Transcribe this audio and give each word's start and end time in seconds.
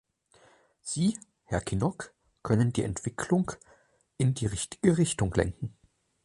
Sie, 0.81 1.15
Herr 1.43 1.61
Kinnock, 1.61 2.11
können 2.41 2.73
die 2.73 2.81
Entwicklung 2.81 3.51
in 4.17 4.33
die 4.33 4.47
richtige 4.47 4.97
Richtung 4.97 5.31
lenken. 5.35 5.77